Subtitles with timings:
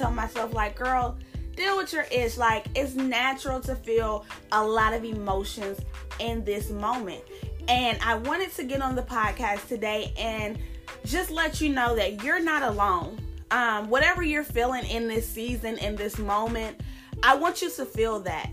[0.00, 1.18] tell myself, like, girl,
[1.54, 2.38] deal with your ish.
[2.38, 5.78] Like, it's natural to feel a lot of emotions
[6.18, 7.22] in this moment.
[7.68, 10.58] And I wanted to get on the podcast today and
[11.04, 13.20] just let you know that you're not alone.
[13.50, 16.80] Um, whatever you're feeling in this season, in this moment,
[17.22, 18.50] I want you to feel that.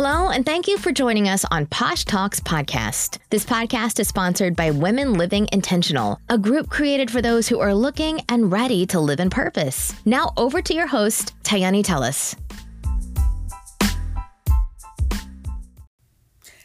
[0.00, 3.18] Hello, and thank you for joining us on Posh Talks Podcast.
[3.30, 7.74] This podcast is sponsored by Women Living Intentional, a group created for those who are
[7.74, 9.92] looking and ready to live in purpose.
[10.04, 12.36] Now, over to your host, Tayani Tellis.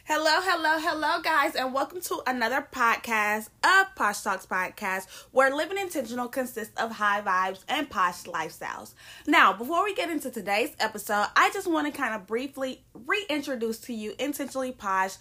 [0.06, 5.78] Hello, hello, hello, guys, and welcome to another podcast of Posh Talks Podcast, where living
[5.78, 8.92] intentional consists of high vibes and posh lifestyles.
[9.26, 13.78] Now, before we get into today's episode, I just want to kind of briefly reintroduce
[13.78, 15.14] to you Intentionally Posh,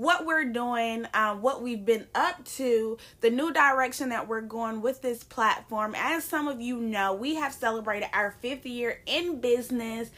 [0.00, 4.80] what we're doing, um, what we've been up to, the new direction that we're going
[4.80, 5.94] with this platform.
[5.94, 10.10] As some of you know, we have celebrated our fifth year in business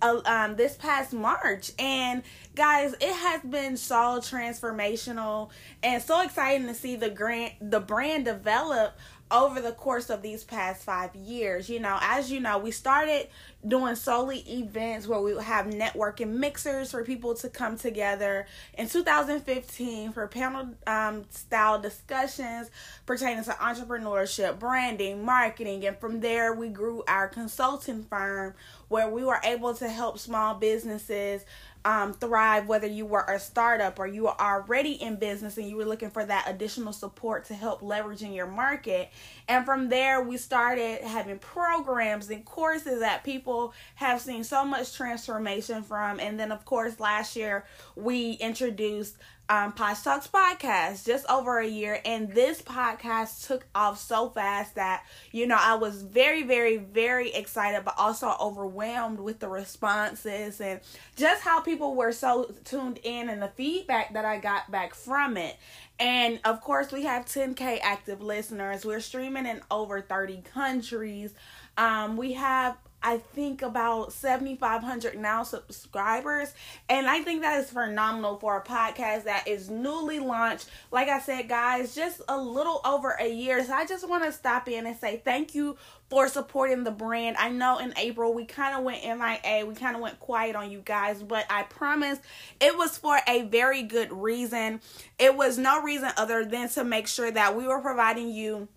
[0.00, 1.70] uh, um, this past March.
[1.78, 2.22] And
[2.54, 5.50] guys, it has been so transformational
[5.82, 8.96] and so exciting to see the grant the brand develop
[9.30, 11.68] over the course of these past five years.
[11.68, 13.28] You know, as you know, we started
[13.66, 18.88] doing solely events where we would have networking mixers for people to come together in
[18.88, 22.70] 2015 for panel um, style discussions
[23.06, 28.54] pertaining to entrepreneurship, branding, marketing, and from there we grew our consulting firm
[28.88, 31.44] where we were able to help small businesses
[31.86, 35.76] um, thrive, whether you were a startup or you were already in business and you
[35.76, 39.08] were looking for that additional support to help leveraging your market.
[39.46, 43.55] And from there, we started having programs and courses that people
[43.96, 46.20] have seen so much transformation from.
[46.20, 49.16] And then, of course, last year we introduced
[49.48, 54.74] um, Posh Talks podcast just over a year, and this podcast took off so fast
[54.74, 60.60] that you know I was very, very, very excited, but also overwhelmed with the responses
[60.60, 60.80] and
[61.14, 65.36] just how people were so tuned in and the feedback that I got back from
[65.36, 65.56] it.
[65.98, 68.84] And of course, we have 10k active listeners.
[68.84, 71.32] We're streaming in over 30 countries.
[71.78, 76.52] Um, we have I think about 7,500 now subscribers.
[76.88, 80.68] And I think that is phenomenal for a podcast that is newly launched.
[80.90, 83.64] Like I said, guys, just a little over a year.
[83.64, 85.76] So I just want to stop in and say thank you
[86.08, 87.36] for supporting the brand.
[87.36, 90.70] I know in April we kind of went MIA, we kind of went quiet on
[90.70, 92.18] you guys, but I promise
[92.60, 94.80] it was for a very good reason.
[95.18, 98.68] It was no reason other than to make sure that we were providing you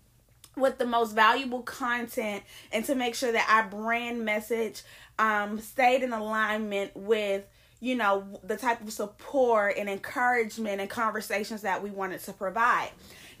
[0.56, 4.82] with the most valuable content and to make sure that our brand message
[5.18, 7.44] um, stayed in alignment with
[7.80, 12.90] you know the type of support and encouragement and conversations that we wanted to provide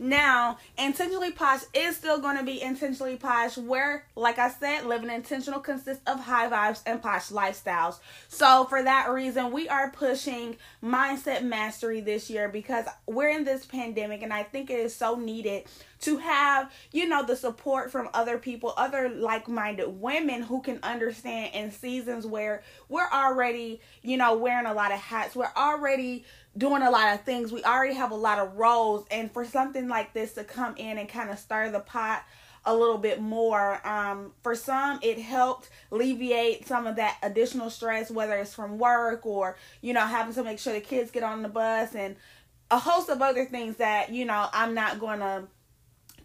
[0.02, 5.10] now, intentionally posh is still going to be intentionally posh, where, like I said, living
[5.10, 7.98] intentional consists of high vibes and posh lifestyles.
[8.26, 13.66] So, for that reason, we are pushing mindset mastery this year because we're in this
[13.66, 15.64] pandemic, and I think it is so needed
[16.00, 20.78] to have, you know, the support from other people, other like minded women who can
[20.82, 25.36] understand in seasons where we're already, you know, wearing a lot of hats.
[25.36, 26.24] We're already
[26.56, 27.52] doing a lot of things.
[27.52, 29.06] We already have a lot of roles.
[29.10, 32.24] And for something like this to come in and kind of stir the pot
[32.64, 33.86] a little bit more.
[33.86, 39.24] Um, for some, it helped alleviate some of that additional stress, whether it's from work
[39.24, 42.16] or, you know, having to make sure the kids get on the bus and
[42.70, 45.44] a host of other things that, you know, I'm not going to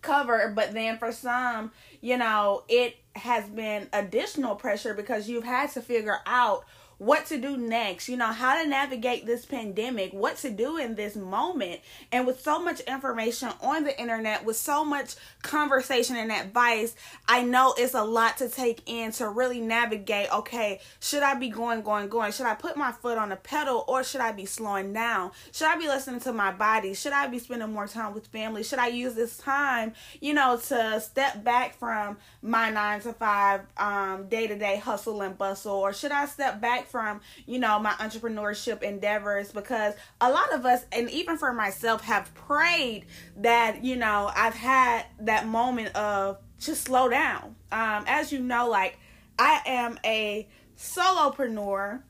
[0.05, 0.51] cover.
[0.55, 1.71] But then for some,
[2.01, 6.66] you know, it has been additional pressure because you've had to figure out
[6.97, 10.95] what to do next, you know, how to navigate this pandemic, what to do in
[10.95, 11.81] this moment.
[12.11, 16.95] And with so much information on the internet, with so much conversation and advice,
[17.28, 20.31] I know it's a lot to take in to really navigate.
[20.33, 22.31] Okay, should I be going, going, going?
[22.31, 25.31] Should I put my foot on the pedal or should I be slowing down?
[25.51, 26.94] Should I be listening to my body?
[26.94, 28.63] Should I be spending more time with family?
[28.63, 33.62] Should I use this time, you know, to step back from my nine to five
[33.77, 35.74] um day to day hustle and bustle?
[35.74, 40.65] Or should I step back from, you know, my entrepreneurship endeavors because a lot of
[40.65, 43.05] us, and even for myself, have prayed
[43.37, 47.55] that, you know, I've had that moment of just slow down.
[47.71, 48.97] Um, as you know, like
[49.37, 50.47] I am a
[50.77, 52.01] solopreneur.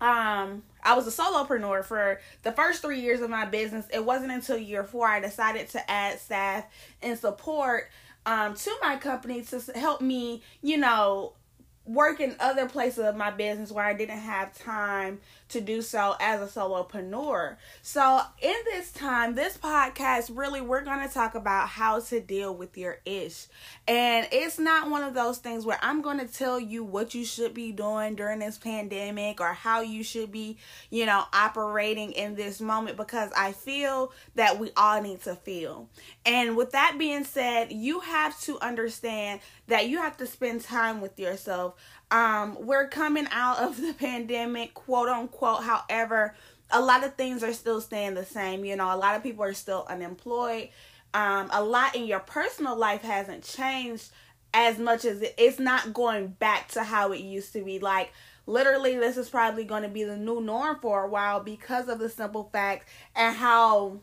[0.00, 3.86] Um, I was a solopreneur for the first three years of my business.
[3.92, 6.66] It wasn't until year four I decided to add staff
[7.02, 7.88] and support
[8.26, 11.34] um, to my company to help me, you know,
[11.84, 15.20] work in other places of my business where I didn't have time
[15.52, 17.56] to do so as a solopreneur.
[17.82, 22.54] So, in this time, this podcast really we're going to talk about how to deal
[22.54, 23.46] with your ish.
[23.86, 27.24] And it's not one of those things where I'm going to tell you what you
[27.24, 30.58] should be doing during this pandemic or how you should be,
[30.90, 35.88] you know, operating in this moment because I feel that we all need to feel.
[36.24, 41.00] And with that being said, you have to understand that you have to spend time
[41.00, 41.74] with yourself.
[42.12, 45.64] Um, we're coming out of the pandemic, quote unquote.
[45.64, 46.34] However,
[46.70, 48.64] a lot of things are still staying the same.
[48.64, 50.68] You know, a lot of people are still unemployed.
[51.14, 54.10] Um, a lot in your personal life hasn't changed
[54.54, 57.78] as much as it, it's not going back to how it used to be.
[57.78, 58.12] Like,
[58.46, 61.98] literally, this is probably going to be the new norm for a while because of
[61.98, 64.00] the simple fact and how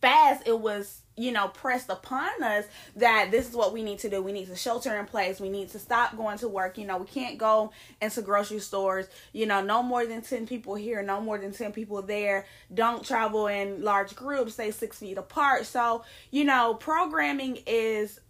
[0.00, 2.64] fast it was you know pressed upon us
[2.96, 4.22] that this is what we need to do.
[4.22, 5.40] We need to shelter in place.
[5.40, 6.78] We need to stop going to work.
[6.78, 10.74] You know we can't go into grocery stores you know no more than 10 people
[10.76, 12.46] here no more than 10 people there.
[12.72, 15.66] Don't travel in large groups stay six feet apart.
[15.66, 18.20] So you know programming is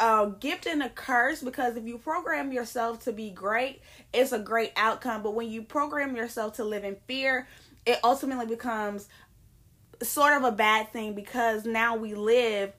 [0.00, 3.82] a gift and a curse because if you program yourself to be great
[4.14, 5.22] it's a great outcome.
[5.22, 7.46] But when you program yourself to live in fear
[7.84, 9.08] it ultimately becomes
[10.04, 12.72] sort of a bad thing because now we live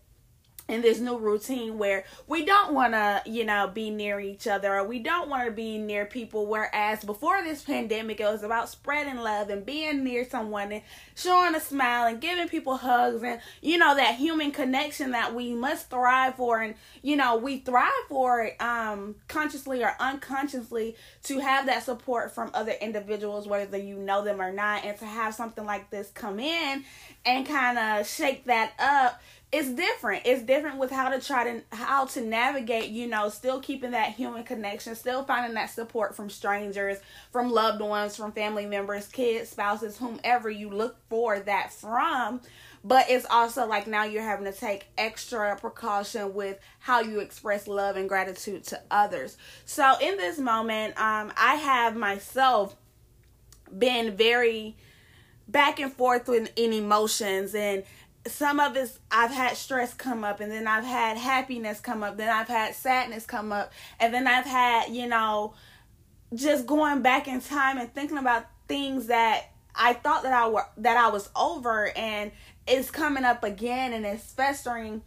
[0.70, 4.76] in this new routine where we don't want to, you know, be near each other
[4.76, 6.46] or we don't want to be near people.
[6.46, 10.84] Whereas before this pandemic, it was about spreading love and being near someone and
[11.16, 15.54] showing a smile and giving people hugs and, you know, that human connection that we
[15.54, 16.62] must thrive for.
[16.62, 22.32] And, you know, we thrive for it um, consciously or unconsciously to have that support
[22.32, 26.12] from other individuals, whether you know them or not, and to have something like this
[26.12, 26.84] come in
[27.26, 29.20] and kind of shake that up
[29.52, 30.24] it's different.
[30.26, 34.12] It's different with how to try to how to navigate, you know, still keeping that
[34.12, 37.00] human connection, still finding that support from strangers,
[37.32, 42.42] from loved ones, from family members, kids, spouses, whomever you look for that from.
[42.84, 47.68] But it's also like now you're having to take extra precaution with how you express
[47.68, 49.36] love and gratitude to others.
[49.66, 52.76] So in this moment, um, I have myself
[53.76, 54.78] been very
[55.48, 57.84] back and forth with in emotions and
[58.30, 62.18] some of it's I've had stress come up and then I've had happiness come up,
[62.18, 65.54] then I've had sadness come up, and then I've had, you know,
[66.34, 70.66] just going back in time and thinking about things that I thought that I were
[70.78, 72.32] that I was over and
[72.68, 75.02] it's coming up again and it's festering,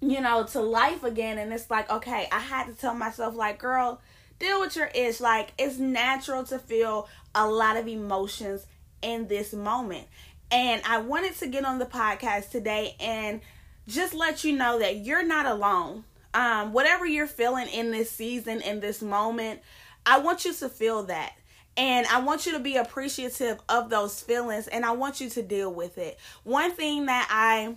[0.00, 3.58] you know, to life again and it's like, okay, I had to tell myself like,
[3.58, 4.00] girl,
[4.38, 5.20] deal with your ish.
[5.20, 8.66] Like it's natural to feel a lot of emotions
[9.02, 10.06] in this moment.
[10.52, 13.40] And I wanted to get on the podcast today and
[13.88, 16.04] just let you know that you're not alone.
[16.34, 19.60] Um, whatever you're feeling in this season, in this moment,
[20.04, 21.32] I want you to feel that.
[21.76, 25.42] And I want you to be appreciative of those feelings and I want you to
[25.42, 26.18] deal with it.
[26.44, 27.76] One thing that I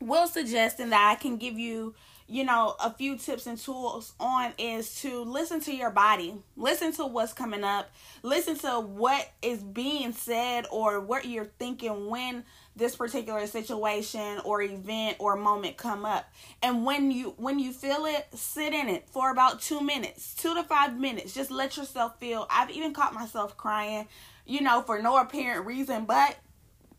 [0.00, 1.94] will suggest and that I can give you
[2.30, 6.34] you know, a few tips and tools on is to listen to your body.
[6.58, 7.90] Listen to what's coming up.
[8.22, 12.44] Listen to what is being said or what you're thinking when
[12.76, 16.30] this particular situation or event or moment come up.
[16.62, 20.54] And when you when you feel it, sit in it for about 2 minutes, 2
[20.54, 21.32] to 5 minutes.
[21.32, 22.46] Just let yourself feel.
[22.50, 24.06] I've even caught myself crying,
[24.44, 26.36] you know, for no apparent reason, but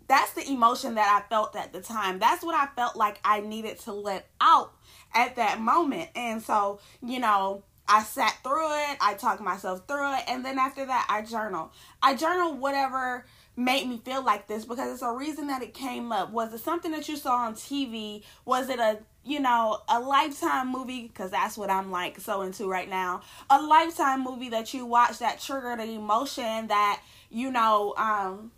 [0.09, 2.19] that's the emotion that I felt at the time.
[2.19, 4.73] That's what I felt like I needed to let out
[5.13, 6.09] at that moment.
[6.15, 10.59] And so, you know, I sat through it, I talked myself through it, and then
[10.59, 11.71] after that, I journal.
[12.01, 13.25] I journal whatever
[13.55, 16.31] made me feel like this because it's a reason that it came up.
[16.31, 18.23] Was it something that you saw on TV?
[18.45, 22.67] Was it a you know, a lifetime movie, because that's what I'm like so into
[22.67, 23.21] right now.
[23.49, 28.51] A lifetime movie that you watch that triggered an emotion that, you know, um,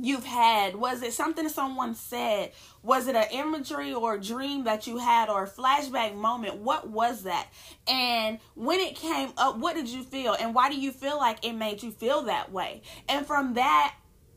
[0.00, 0.76] you've had?
[0.76, 2.52] Was it something someone said?
[2.82, 6.56] Was it an imagery or dream that you had or a flashback moment?
[6.56, 7.48] What was that?
[7.88, 10.36] And when it came up, what did you feel?
[10.38, 12.82] And why do you feel like it made you feel that way?
[13.08, 13.94] And from that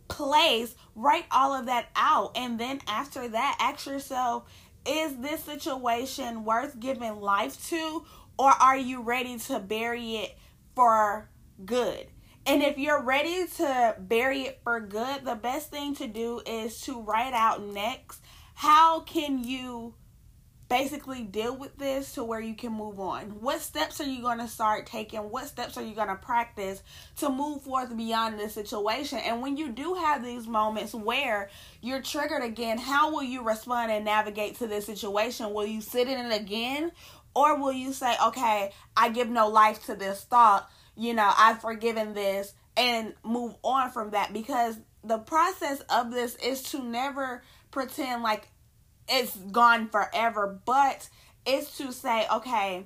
[0.07, 2.31] place, write all of that out.
[2.35, 4.49] And then after that, ask yourself,
[4.85, 8.05] is this situation worth giving life to?
[8.37, 10.37] Or are you ready to bury it
[10.73, 11.29] for
[11.65, 12.07] good?
[12.45, 16.81] And if you're ready to bury it for good, the best thing to do is
[16.81, 18.21] to write out next
[18.55, 19.93] how can you
[20.69, 23.41] basically deal with this to where you can move on?
[23.41, 25.19] What steps are you going to start taking?
[25.19, 26.83] What steps are you going to practice
[27.17, 29.17] to move forth beyond this situation?
[29.19, 31.49] And when you do have these moments where
[31.81, 35.53] you're triggered again, how will you respond and navigate to this situation?
[35.53, 36.91] Will you sit in it again?
[37.35, 40.69] Or will you say, okay, I give no life to this thought,
[40.99, 44.33] you know, I've forgiven this and move on from that?
[44.33, 47.41] Because the process of this is to never
[47.71, 48.49] pretend like
[49.07, 51.09] it's gone forever, but
[51.45, 52.83] it's to say, okay,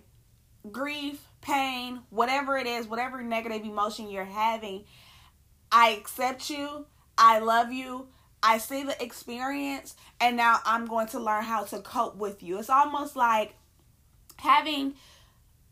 [0.71, 4.85] grief, pain, whatever it is, whatever negative emotion you're having,
[5.71, 6.85] I accept you,
[7.17, 8.07] I love you,
[8.43, 12.59] I see the experience, and now I'm going to learn how to cope with you.
[12.59, 13.55] It's almost like
[14.37, 14.93] having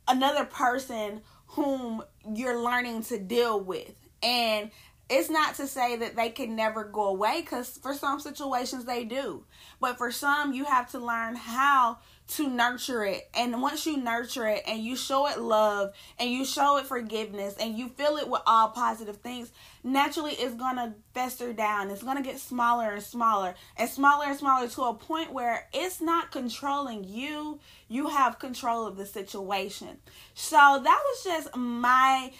[0.07, 1.21] another person
[1.51, 2.03] whom
[2.33, 3.93] you're learning to deal with.
[4.23, 4.71] And
[5.11, 9.03] it's not to say that they can never go away because for some situations they
[9.03, 9.43] do.
[9.81, 11.97] But for some, you have to learn how
[12.29, 13.29] to nurture it.
[13.33, 17.55] And once you nurture it and you show it love and you show it forgiveness
[17.59, 19.51] and you fill it with all positive things,
[19.83, 21.89] naturally it's going to fester down.
[21.89, 25.67] It's going to get smaller and smaller and smaller and smaller to a point where
[25.73, 27.59] it's not controlling you.
[27.89, 29.97] You have control of the situation.
[30.35, 32.31] So that was just my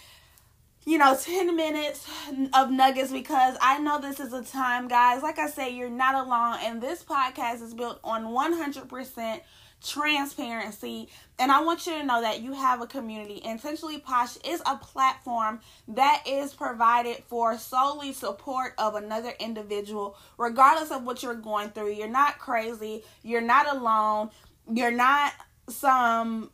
[0.84, 2.06] you know 10 minutes
[2.52, 5.22] of nuggets because i know this is a time guys.
[5.22, 9.40] Like i say you're not alone and this podcast is built on 100%
[9.84, 11.08] transparency
[11.40, 13.40] and i want you to know that you have a community.
[13.44, 20.90] Intentionally posh is a platform that is provided for solely support of another individual regardless
[20.90, 21.92] of what you're going through.
[21.92, 23.04] You're not crazy.
[23.22, 24.30] You're not alone.
[24.72, 25.32] You're not
[25.68, 26.50] some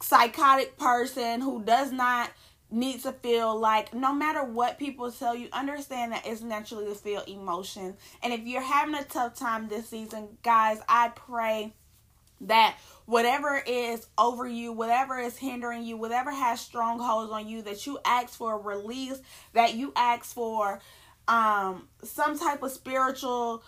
[0.00, 2.30] psychotic person who does not
[2.70, 6.94] need to feel like no matter what people tell you, understand that it's naturally to
[6.94, 7.96] feel emotion.
[8.22, 11.72] And if you're having a tough time this season, guys, I pray
[12.42, 17.86] that whatever is over you, whatever is hindering you, whatever has strongholds on you, that
[17.86, 19.20] you ask for release,
[19.54, 20.80] that you ask for
[21.26, 23.62] um some type of spiritual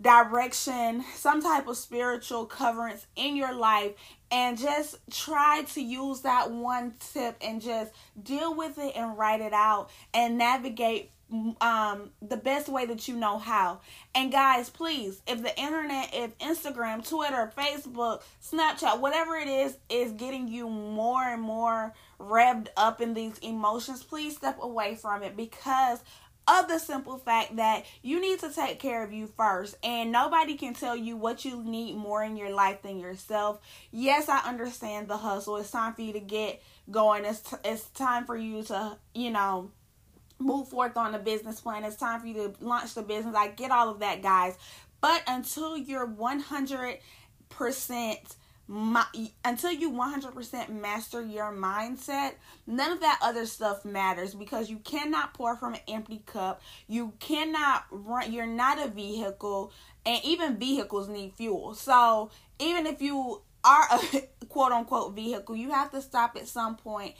[0.00, 3.92] direction, some type of spiritual coverance in your life,
[4.30, 9.40] and just try to use that one tip and just deal with it and write
[9.40, 11.10] it out and navigate
[11.60, 13.80] um the best way that you know how.
[14.14, 20.12] And guys, please, if the internet, if Instagram, Twitter, Facebook, Snapchat, whatever it is is
[20.12, 25.36] getting you more and more revved up in these emotions, please step away from it
[25.36, 26.02] because
[26.48, 30.56] of the simple fact that you need to take care of you first and nobody
[30.56, 33.60] can tell you what you need more in your life than yourself.
[33.90, 35.56] Yes i understand the hustle.
[35.56, 37.24] It's time for you to get going.
[37.24, 39.70] It's, t- it's time for you to you know
[40.38, 41.84] move forth on the business plan.
[41.84, 43.34] It's time for you to launch the business.
[43.36, 44.56] I get all of that guys.
[45.00, 46.98] But until you're 100%
[48.68, 49.06] my,
[49.44, 52.34] until you 100% master your mindset,
[52.66, 56.60] none of that other stuff matters because you cannot pour from an empty cup.
[56.86, 59.72] You cannot run, you're not a vehicle,
[60.04, 61.74] and even vehicles need fuel.
[61.74, 66.76] So, even if you are a quote unquote vehicle, you have to stop at some
[66.76, 67.14] point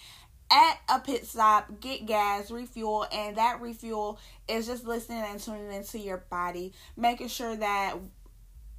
[0.51, 5.73] at a pit stop, get gas, refuel, and that refuel is just listening and tuning
[5.73, 7.97] into your body, making sure that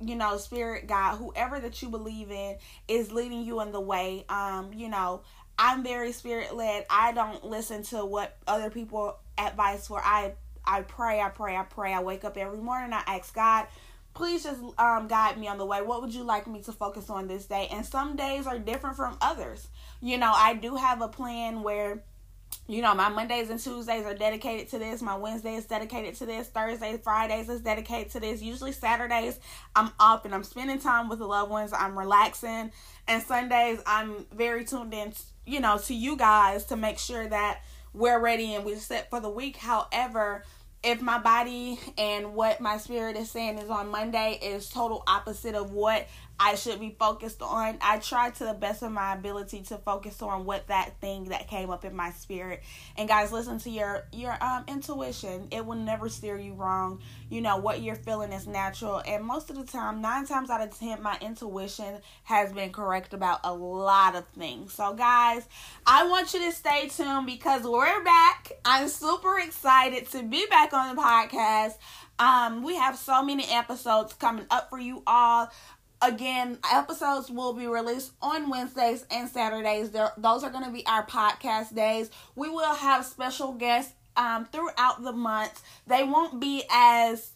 [0.02, 4.26] you know, spirit God, whoever that you believe in is leading you in the way.
[4.30, 5.22] Um, you know,
[5.58, 6.86] I'm very spirit led.
[6.90, 10.02] I don't listen to what other people advice for.
[10.04, 10.34] I
[10.66, 11.94] I pray, I pray, I pray.
[11.94, 12.94] I wake up every morning.
[12.94, 13.68] I ask God,
[14.14, 15.82] please just um guide me on the way.
[15.82, 17.68] What would you like me to focus on this day?
[17.72, 19.68] And some days are different from others.
[20.02, 22.04] You know, I do have a plan where
[22.68, 25.02] you know, my Mondays and Tuesdays are dedicated to this.
[25.02, 26.48] My Wednesday is dedicated to this.
[26.48, 28.44] Thursdays, Fridays is dedicated to this.
[28.44, 29.40] Usually Saturdays,
[29.76, 31.74] I'm up and I'm spending time with the loved ones.
[31.74, 32.72] I'm relaxing.
[33.08, 35.14] And Sundays, I'm very tuned in,
[35.48, 39.20] you know, to you guys to make sure that we're ready and we're set for
[39.20, 39.58] the week.
[39.58, 40.44] However,
[40.84, 45.56] if my body and what my spirit is saying is on Monday is total opposite
[45.56, 46.08] of what
[46.40, 47.78] I should be focused on.
[47.82, 51.50] I try to the best of my ability to focus on what that thing that
[51.50, 52.64] came up in my spirit.
[52.98, 55.50] And guys, listen to your your um intuition.
[55.52, 57.02] It will never steer you wrong.
[57.30, 60.62] You know what you're feeling is natural, and most of the time, nine times out
[60.62, 64.74] of ten, my intuition has been correct about a lot of things.
[64.74, 65.48] So, guys,
[65.86, 68.54] I want you to stay tuned because we're back.
[68.64, 71.74] I'm super excited to be back on the podcast.
[72.18, 75.50] Um, we have so many episodes coming up for you all
[76.02, 79.92] again episodes will be released on wednesdays and saturdays.
[79.92, 82.10] They're, those are going to be our podcast days.
[82.36, 85.62] We will have special guests um, throughout the month.
[85.88, 87.32] They won't be as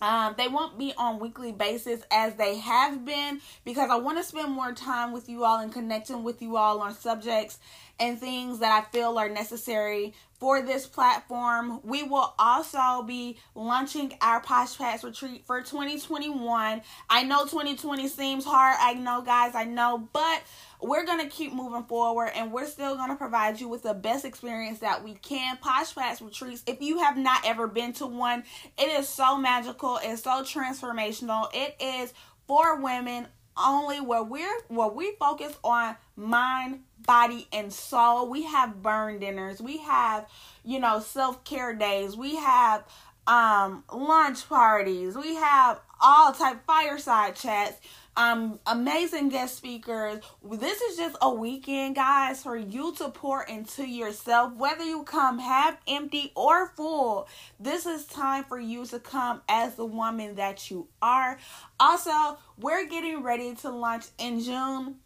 [0.00, 4.24] um, they won't be on weekly basis as they have been because I want to
[4.24, 7.58] spend more time with you all and connecting with you all on subjects
[8.00, 11.80] and things that I feel are necessary for this platform.
[11.82, 16.82] We will also be launching our Posh Pass retreat for 2021.
[17.10, 18.76] I know 2020 seems hard.
[18.80, 20.42] I know, guys, I know, but
[20.80, 23.94] we're going to keep moving forward and we're still going to provide you with the
[23.94, 25.56] best experience that we can.
[25.56, 28.44] Posh Pass retreats, if you have not ever been to one,
[28.78, 31.48] it is so magical, it's so transformational.
[31.52, 32.12] It is
[32.46, 33.26] for women
[33.62, 38.28] only where we're where we focus on mind body and soul.
[38.28, 39.60] We have burn dinners.
[39.60, 40.26] We have
[40.64, 42.16] you know self-care days.
[42.16, 42.84] We have
[43.26, 45.16] um lunch parties.
[45.16, 47.78] We have all type fireside chats
[48.18, 50.20] um amazing guest speakers.
[50.42, 55.38] This is just a weekend guys for you to pour into yourself whether you come
[55.38, 57.28] half empty or full.
[57.60, 61.38] This is time for you to come as the woman that you are.
[61.78, 64.96] Also we're getting ready to launch in june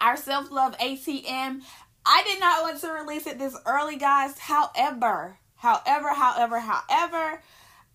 [0.00, 1.60] our self-love atm
[2.06, 4.38] i did not want to release it this early guys.
[4.38, 7.42] However however however however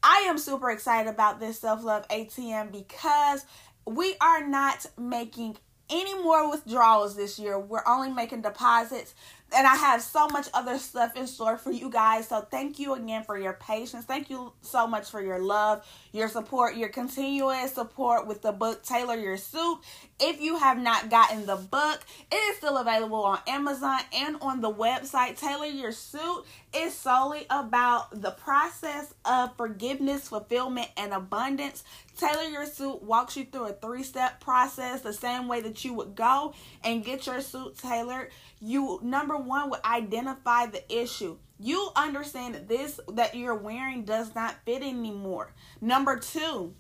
[0.05, 3.45] I am super excited about this self love ATM because
[3.86, 5.58] we are not making
[5.90, 7.60] any more withdrawals this year.
[7.60, 9.13] We're only making deposits
[9.56, 12.28] and I have so much other stuff in store for you guys.
[12.28, 14.06] So thank you again for your patience.
[14.06, 18.84] Thank you so much for your love, your support, your continuous support with the book
[18.84, 19.80] Tailor Your Suit.
[20.25, 22.00] If you have not gotten the book,
[22.32, 25.38] it is still available on Amazon and on the website.
[25.38, 31.84] Tailor Your Suit is solely about the process of forgiveness, fulfillment, and abundance.
[32.18, 35.94] Tailor Your Suit walks you through a three step process, the same way that you
[35.94, 36.53] would go
[36.86, 38.30] and get your suit tailored
[38.62, 44.34] you number one would identify the issue you understand that this that you're wearing does
[44.36, 45.51] not fit anymore
[45.82, 46.74] number two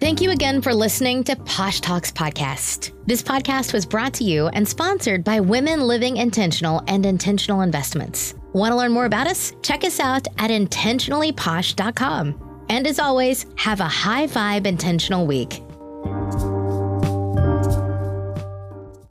[0.00, 2.92] Thank you again for listening to Posh Talks Podcast.
[3.06, 8.34] This podcast was brought to you and sponsored by Women Living Intentional and Intentional Investments.
[8.52, 9.52] Want to learn more about us?
[9.62, 12.47] Check us out at intentionallyposh.com.
[12.68, 15.62] And as always, have a high vibe intentional week.